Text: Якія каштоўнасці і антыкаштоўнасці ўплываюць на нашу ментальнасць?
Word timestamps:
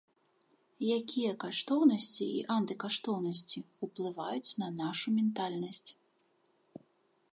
Якія 0.97 1.31
каштоўнасці 1.43 2.25
і 2.39 2.41
антыкаштоўнасці 2.55 3.59
ўплываюць 3.89 4.55
на 4.65 4.73
нашу 4.81 5.07
ментальнасць? 5.19 5.87